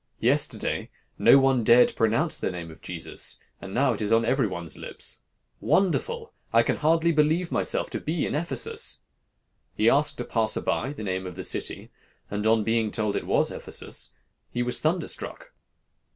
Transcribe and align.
'Yesterday, 0.19 0.89
no 1.19 1.37
one 1.37 1.63
dared 1.63 1.95
pronounce 1.95 2.35
the 2.35 2.49
name 2.49 2.71
of 2.71 2.81
Jesus, 2.81 3.39
and 3.61 3.71
now 3.71 3.93
it 3.93 4.01
is 4.01 4.11
on 4.11 4.25
every 4.25 4.47
one's 4.47 4.75
lips. 4.75 5.19
Wonderful! 5.59 6.33
I 6.51 6.63
can 6.63 6.77
hardly 6.77 7.11
believe 7.11 7.51
myself 7.51 7.91
to 7.91 7.99
be 8.01 8.25
in 8.25 8.33
Ephesus.' 8.33 8.97
He 9.75 9.91
asked 9.91 10.19
a 10.19 10.25
passer 10.25 10.61
by 10.61 10.91
the 10.93 11.03
name 11.03 11.27
of 11.27 11.35
the 11.35 11.43
city, 11.43 11.91
and 12.31 12.47
on 12.47 12.63
being 12.63 12.89
told 12.89 13.15
it 13.15 13.27
was 13.27 13.51
Ephesus, 13.51 14.13
he 14.49 14.63
was 14.63 14.79
thunderstruck. 14.79 15.51